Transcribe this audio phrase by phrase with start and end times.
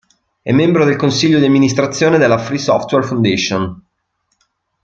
[0.41, 3.85] È membro del consiglio di amministrazione della Free Software Foundation.